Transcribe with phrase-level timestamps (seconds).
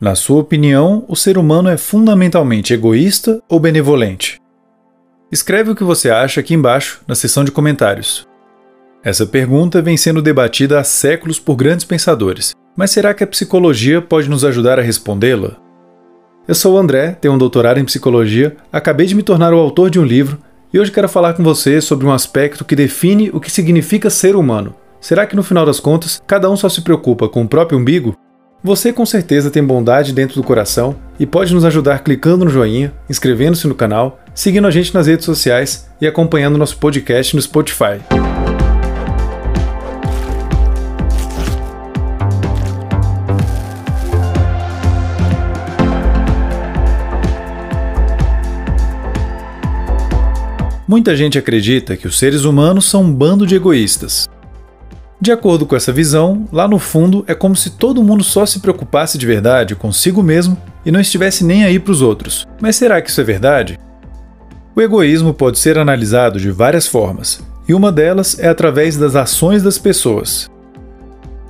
[0.00, 4.40] Na sua opinião, o ser humano é fundamentalmente egoísta ou benevolente?
[5.30, 8.26] Escreve o que você acha aqui embaixo, na seção de comentários.
[9.04, 14.00] Essa pergunta vem sendo debatida há séculos por grandes pensadores, mas será que a psicologia
[14.00, 15.58] pode nos ajudar a respondê-la?
[16.48, 19.90] Eu sou o André, tenho um doutorado em psicologia, acabei de me tornar o autor
[19.90, 20.38] de um livro
[20.72, 24.34] e hoje quero falar com você sobre um aspecto que define o que significa ser
[24.34, 24.74] humano.
[24.98, 28.16] Será que no final das contas, cada um só se preocupa com o próprio umbigo?
[28.62, 32.92] Você com certeza tem bondade dentro do coração e pode nos ajudar clicando no joinha,
[33.08, 37.98] inscrevendo-se no canal, seguindo a gente nas redes sociais e acompanhando nosso podcast no Spotify.
[50.86, 54.28] Muita gente acredita que os seres humanos são um bando de egoístas.
[55.22, 58.58] De acordo com essa visão, lá no fundo é como se todo mundo só se
[58.58, 62.48] preocupasse de verdade consigo mesmo e não estivesse nem aí para os outros.
[62.58, 63.78] Mas será que isso é verdade?
[64.74, 69.62] O egoísmo pode ser analisado de várias formas, e uma delas é através das ações
[69.62, 70.50] das pessoas.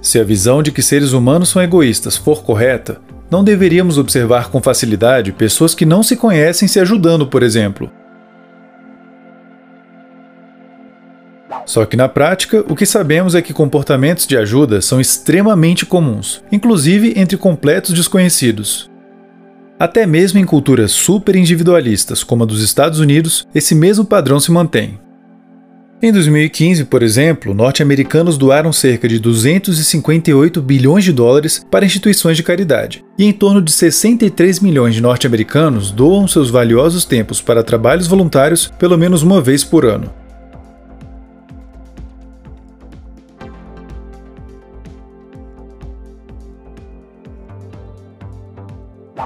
[0.02, 3.00] Se a visão de que seres humanos são egoístas for correta,
[3.30, 7.88] não deveríamos observar com facilidade pessoas que não se conhecem se ajudando, por exemplo,
[11.70, 16.42] Só que na prática, o que sabemos é que comportamentos de ajuda são extremamente comuns,
[16.50, 18.90] inclusive entre completos desconhecidos.
[19.78, 24.50] Até mesmo em culturas super individualistas, como a dos Estados Unidos, esse mesmo padrão se
[24.50, 24.98] mantém.
[26.02, 32.42] Em 2015, por exemplo, norte-americanos doaram cerca de 258 bilhões de dólares para instituições de
[32.42, 38.08] caridade, e em torno de 63 milhões de norte-americanos doam seus valiosos tempos para trabalhos
[38.08, 40.12] voluntários pelo menos uma vez por ano.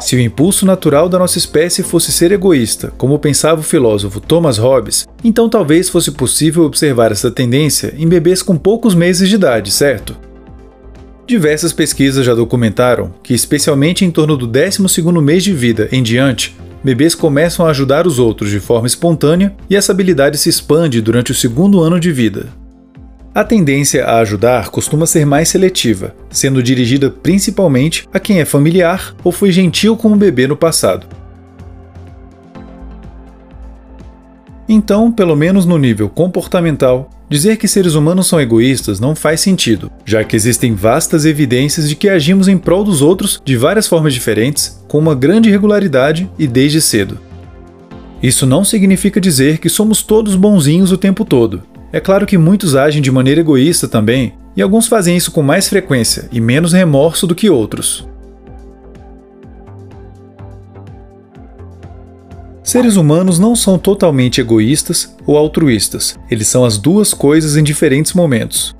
[0.04, 4.58] Se o impulso natural da nossa espécie fosse ser egoísta, como pensava o filósofo Thomas
[4.58, 9.70] Hobbes, então talvez fosse possível observar essa tendência em bebês com poucos meses de idade,
[9.70, 10.14] certo?
[11.26, 16.54] Diversas pesquisas já documentaram que, especialmente em torno do 12º mês de vida em diante,
[16.84, 21.32] bebês começam a ajudar os outros de forma espontânea e essa habilidade se expande durante
[21.32, 22.48] o segundo ano de vida.
[23.34, 29.12] A tendência a ajudar costuma ser mais seletiva, sendo dirigida principalmente a quem é familiar
[29.24, 31.04] ou foi gentil com o bebê no passado.
[34.68, 39.90] Então, pelo menos no nível comportamental, dizer que seres humanos são egoístas não faz sentido,
[40.04, 44.14] já que existem vastas evidências de que agimos em prol dos outros de várias formas
[44.14, 47.18] diferentes, com uma grande regularidade e desde cedo.
[48.22, 52.74] Isso não significa dizer que somos todos bonzinhos o tempo todo, é claro que muitos
[52.74, 57.24] agem de maneira egoísta também, e alguns fazem isso com mais frequência e menos remorso
[57.24, 58.04] do que outros.
[62.64, 68.12] Seres humanos não são totalmente egoístas ou altruístas, eles são as duas coisas em diferentes
[68.12, 68.74] momentos.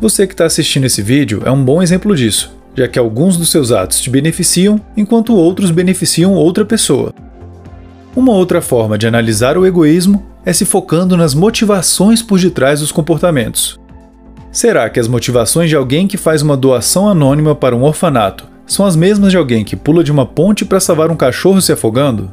[0.00, 3.50] Você que está assistindo esse vídeo é um bom exemplo disso, já que alguns dos
[3.50, 7.12] seus atos te beneficiam enquanto outros beneficiam outra pessoa.
[8.16, 12.92] Uma outra forma de analisar o egoísmo é se focando nas motivações por detrás dos
[12.92, 13.78] comportamentos.
[14.52, 18.84] Será que as motivações de alguém que faz uma doação anônima para um orfanato são
[18.84, 22.30] as mesmas de alguém que pula de uma ponte para salvar um cachorro se afogando?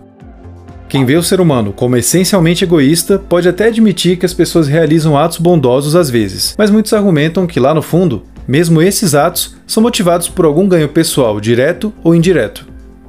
[0.89, 5.17] Quem vê o ser humano como essencialmente egoísta pode até admitir que as pessoas realizam
[5.17, 9.83] atos bondosos às vezes, mas muitos argumentam que lá no fundo, mesmo esses atos são
[9.83, 12.65] motivados por algum ganho pessoal direto ou indireto.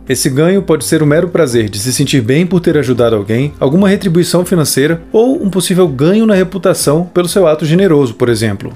[0.09, 3.53] Esse ganho pode ser o mero prazer de se sentir bem por ter ajudado alguém,
[3.61, 8.73] alguma retribuição financeira ou um possível ganho na reputação pelo seu ato generoso, por exemplo.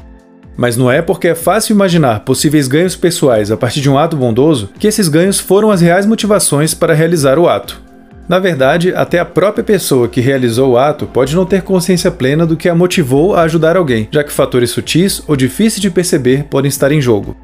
[0.55, 4.15] Mas não é porque é fácil imaginar possíveis ganhos pessoais a partir de um ato
[4.15, 7.81] bondoso que esses ganhos foram as reais motivações para realizar o ato.
[8.29, 12.47] Na verdade, até a própria pessoa que realizou o ato pode não ter consciência plena
[12.47, 16.45] do que a motivou a ajudar alguém, já que fatores sutis ou difíceis de perceber
[16.45, 17.35] podem estar em jogo.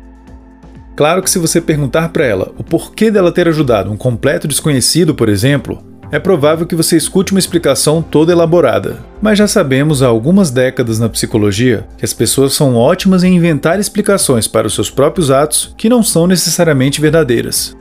[0.98, 5.14] Claro que se você perguntar para ela o porquê dela ter ajudado um completo desconhecido,
[5.14, 5.80] por exemplo,
[6.10, 8.98] é provável que você escute uma explicação toda elaborada.
[9.22, 13.78] Mas já sabemos há algumas décadas na psicologia que as pessoas são ótimas em inventar
[13.78, 17.76] explicações para os seus próprios atos que não são necessariamente verdadeiras.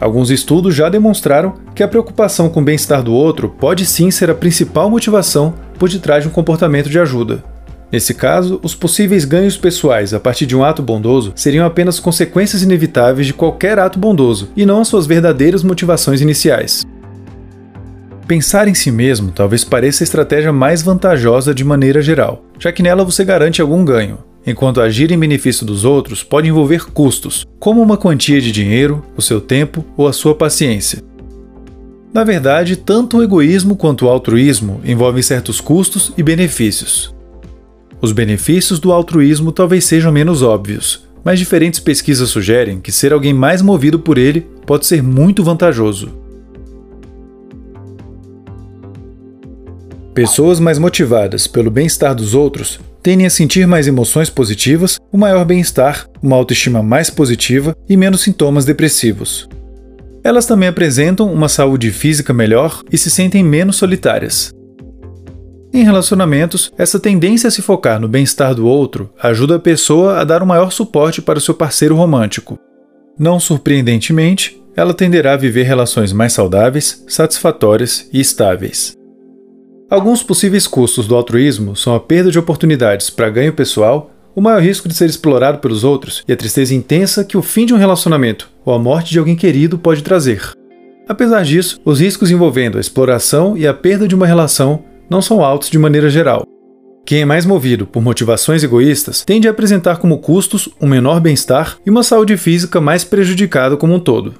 [0.00, 4.30] Alguns estudos já demonstraram que a preocupação com o bem-estar do outro pode sim ser
[4.30, 7.42] a principal motivação por detrás de um comportamento de ajuda.
[7.90, 12.62] Nesse caso, os possíveis ganhos pessoais a partir de um ato bondoso seriam apenas consequências
[12.62, 16.86] inevitáveis de qualquer ato bondoso, e não as suas verdadeiras motivações iniciais.
[18.26, 22.82] Pensar em si mesmo talvez pareça a estratégia mais vantajosa de maneira geral, já que
[22.82, 24.18] nela você garante algum ganho.
[24.46, 29.20] enquanto agir em benefício dos outros pode envolver custos, como uma quantia de dinheiro, o
[29.20, 31.02] seu tempo ou a sua paciência.
[32.14, 37.14] Na verdade, tanto o egoísmo quanto o altruísmo envolvem certos custos e benefícios.
[38.00, 43.34] Os benefícios do altruísmo talvez sejam menos óbvios, mas diferentes pesquisas sugerem que ser alguém
[43.34, 46.10] mais movido por ele pode ser muito vantajoso.
[50.14, 55.44] Pessoas mais motivadas pelo bem-estar dos outros tendem a sentir mais emoções positivas, um maior
[55.44, 59.48] bem-estar, uma autoestima mais positiva e menos sintomas depressivos.
[60.22, 64.52] Elas também apresentam uma saúde física melhor e se sentem menos solitárias.
[65.72, 70.24] Em relacionamentos, essa tendência a se focar no bem-estar do outro ajuda a pessoa a
[70.24, 72.58] dar um maior suporte para o seu parceiro romântico.
[73.18, 78.94] Não surpreendentemente, ela tenderá a viver relações mais saudáveis, satisfatórias e estáveis.
[79.90, 84.62] Alguns possíveis custos do altruísmo são a perda de oportunidades para ganho pessoal, o maior
[84.62, 87.78] risco de ser explorado pelos outros e a tristeza intensa que o fim de um
[87.78, 90.52] relacionamento ou a morte de alguém querido pode trazer.
[91.08, 95.42] Apesar disso, os riscos envolvendo a exploração e a perda de uma relação não são
[95.42, 96.44] altos de maneira geral.
[97.08, 101.78] Quem é mais movido por motivações egoístas tende a apresentar como custos um menor bem-estar
[101.86, 104.34] e uma saúde física mais prejudicada como um todo.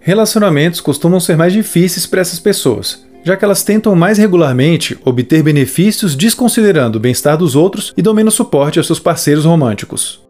[0.00, 5.42] Relacionamentos costumam ser mais difíceis para essas pessoas, já que elas tentam mais regularmente obter
[5.42, 10.23] benefícios desconsiderando o bem-estar dos outros e dão menos suporte aos seus parceiros românticos.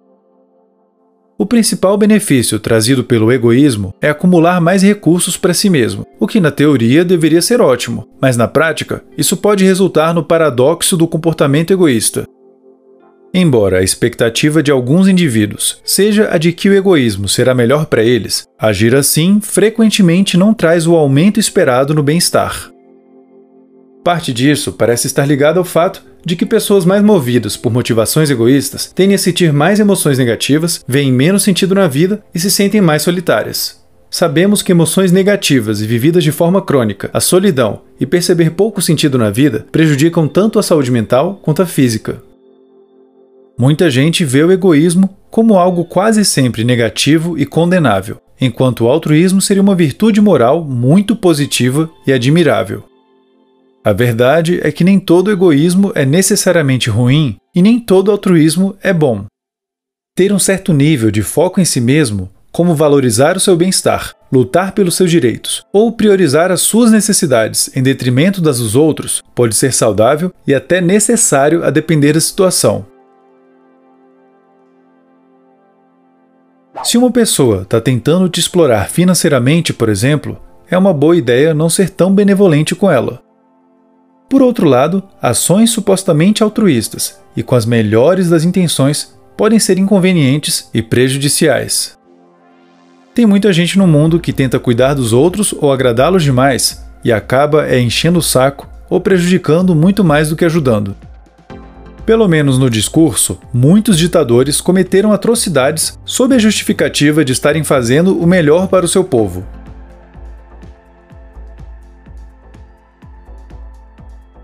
[1.37, 6.39] O principal benefício trazido pelo egoísmo é acumular mais recursos para si mesmo, o que
[6.39, 11.73] na teoria deveria ser ótimo, mas na prática isso pode resultar no paradoxo do comportamento
[11.73, 12.25] egoísta.
[13.37, 18.05] Embora a expectativa de alguns indivíduos seja a de que o egoísmo será melhor para
[18.05, 22.71] eles, agir assim frequentemente não traz o aumento esperado no bem-estar.
[24.05, 28.91] Parte disso parece estar ligado ao fato de que pessoas mais movidas por motivações egoístas
[28.94, 33.03] tendem a sentir mais emoções negativas, veem menos sentido na vida e se sentem mais
[33.03, 33.82] solitárias.
[34.11, 39.19] Sabemos que emoções negativas e vividas de forma crônica, a solidão e perceber pouco sentido
[39.19, 42.23] na vida prejudicam tanto a saúde mental quanto a física.
[43.59, 49.41] Muita gente vê o egoísmo como algo quase sempre negativo e condenável, enquanto o altruísmo
[49.41, 52.85] seria uma virtude moral muito positiva e admirável.
[53.87, 58.95] A verdade é que nem todo egoísmo é necessariamente ruim e nem todo altruísmo é
[58.95, 59.27] bom.
[60.17, 64.73] Ter um certo nível de foco em si mesmo, como valorizar o seu bem-estar, lutar
[64.73, 69.71] pelos seus direitos ou priorizar as suas necessidades em detrimento das dos outros, pode ser
[69.75, 72.87] saudável e até necessário a depender da situação.
[76.83, 80.41] Se uma pessoa está tentando te explorar financeiramente, por exemplo,
[80.71, 83.24] é uma boa ideia não ser tão benevolente com ela.
[84.35, 90.69] Por outro lado, ações supostamente altruístas e com as melhores das intenções podem ser inconvenientes
[90.75, 91.97] e prejudiciais.
[93.15, 97.69] Tem muita gente no mundo que tenta cuidar dos outros ou agradá-los demais e acaba
[97.69, 100.97] é enchendo o saco ou prejudicando muito mais do que ajudando.
[102.05, 108.27] Pelo menos no discurso, muitos ditadores cometeram atrocidades sob a justificativa de estarem fazendo o
[108.27, 109.47] melhor para o seu povo.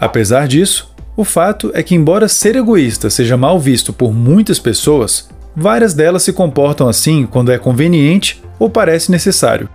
[0.01, 5.29] Apesar disso, o fato é que, embora ser egoísta seja mal visto por muitas pessoas,
[5.55, 9.69] várias delas se comportam assim quando é conveniente ou parece necessário.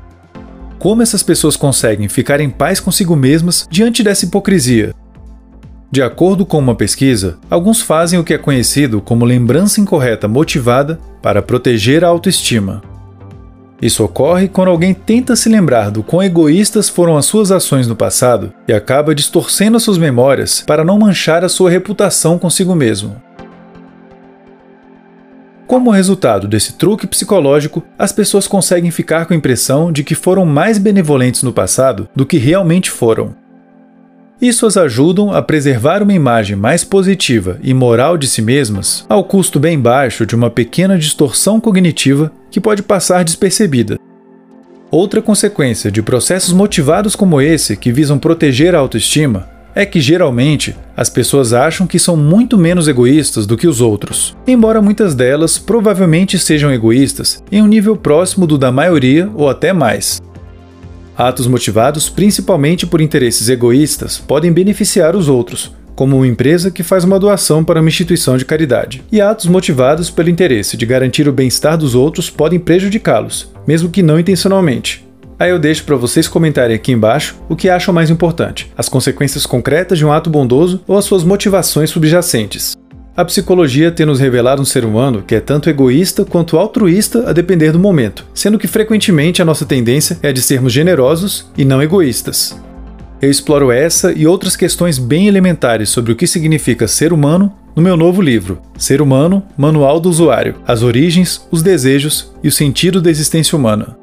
[0.80, 4.94] Como essas pessoas conseguem ficar em paz consigo mesmas diante dessa hipocrisia?
[5.92, 11.00] De acordo com uma pesquisa, alguns fazem o que é conhecido como lembrança incorreta motivada
[11.22, 12.82] para proteger a autoestima.
[13.86, 17.96] Isso ocorre quando alguém tenta se lembrar do quão egoístas foram as suas ações no
[17.96, 23.22] passado e acaba distorcendo as suas memórias para não manchar a sua reputação consigo mesmo.
[25.68, 30.48] Como resultado desse truque psicológico, as pessoas conseguem ficar com a impressão de que foram
[30.48, 33.36] mais benevolentes no passado do que realmente foram.
[34.46, 39.24] Isso as ajudam a preservar uma imagem mais positiva e moral de si mesmas, ao
[39.24, 43.98] custo bem baixo de uma pequena distorção cognitiva que pode passar despercebida.
[44.92, 50.76] Outra consequência de processos motivados como esse, que visam proteger a autoestima, é que geralmente
[50.96, 55.58] as pessoas acham que são muito menos egoístas do que os outros, embora muitas delas
[55.58, 60.22] provavelmente sejam egoístas em um nível próximo do da maioria ou até mais.
[61.18, 67.06] Atos motivados principalmente por interesses egoístas podem beneficiar os outros, como uma empresa que faz
[67.06, 69.02] uma doação para uma instituição de caridade.
[69.10, 74.04] E atos motivados pelo interesse de garantir o bem-estar dos outros podem prejudicá-los, mesmo que
[74.04, 75.08] não intencionalmente.
[75.40, 79.46] Aí eu deixo para vocês comentarem aqui embaixo o que acham mais importante: as consequências
[79.46, 82.76] concretas de um ato bondoso ou as suas motivações subjacentes.
[83.18, 87.32] A psicologia tem nos revelado um ser humano que é tanto egoísta quanto altruísta a
[87.32, 91.64] depender do momento, sendo que frequentemente a nossa tendência é a de sermos generosos e
[91.64, 92.60] não egoístas.
[93.22, 97.82] Eu exploro essa e outras questões bem elementares sobre o que significa ser humano no
[97.82, 103.02] meu novo livro, Ser Humano Manual do Usuário: As Origens, os Desejos e o Sentido
[103.02, 103.98] da Existência Humana.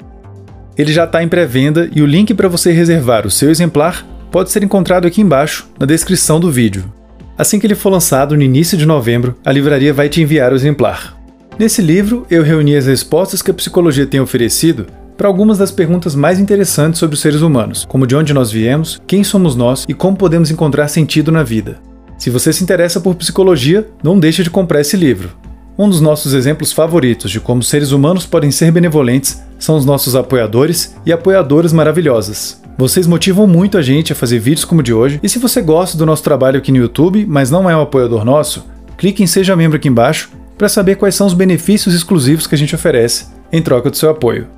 [0.76, 4.50] Ele já está em pré-venda e o link para você reservar o seu exemplar pode
[4.50, 6.90] ser encontrado aqui embaixo, na descrição do vídeo.
[7.36, 10.56] Assim que ele for lançado no início de novembro, a livraria vai te enviar o
[10.56, 11.16] exemplar.
[11.58, 14.86] Nesse livro, eu reuni as respostas que a psicologia tem oferecido
[15.16, 19.00] para algumas das perguntas mais interessantes sobre os seres humanos, como de onde nós viemos,
[19.06, 21.78] quem somos nós e como podemos encontrar sentido na vida.
[22.18, 25.30] Se você se interessa por psicologia, não deixe de comprar esse livro.
[25.78, 30.14] Um dos nossos exemplos favoritos de como seres humanos podem ser benevolentes são os nossos
[30.14, 32.61] apoiadores e apoiadoras maravilhosas.
[32.76, 35.60] Vocês motivam muito a gente a fazer vídeos como o de hoje, e se você
[35.60, 39.26] gosta do nosso trabalho aqui no YouTube, mas não é um apoiador nosso, clique em
[39.26, 43.26] Seja Membro aqui embaixo para saber quais são os benefícios exclusivos que a gente oferece
[43.52, 44.48] em troca do seu apoio.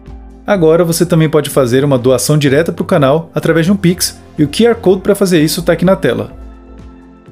[0.46, 4.20] Agora você também pode fazer uma doação direta para o canal através de um Pix,
[4.38, 6.32] e o QR Code para fazer isso está aqui na tela.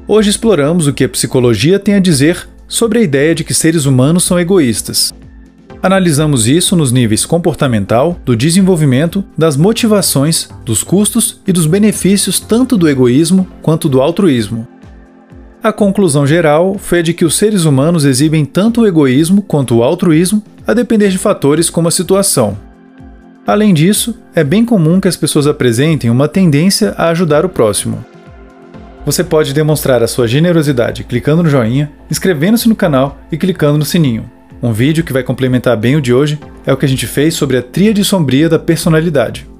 [0.08, 3.86] Hoje exploramos o que a psicologia tem a dizer sobre a ideia de que seres
[3.86, 5.12] humanos são egoístas.
[5.82, 12.78] Analisamos isso nos níveis comportamental, do desenvolvimento, das motivações, dos custos e dos benefícios tanto
[12.78, 14.64] do egoísmo quanto do altruísmo.
[15.60, 19.76] A conclusão geral foi a de que os seres humanos exibem tanto o egoísmo quanto
[19.76, 22.56] o altruísmo, a depender de fatores como a situação.
[23.44, 28.04] Além disso, é bem comum que as pessoas apresentem uma tendência a ajudar o próximo.
[29.04, 33.84] Você pode demonstrar a sua generosidade clicando no joinha, inscrevendo-se no canal e clicando no
[33.84, 34.30] sininho.
[34.62, 37.34] Um vídeo que vai complementar bem o de hoje é o que a gente fez
[37.34, 39.51] sobre a tríade sombria da personalidade.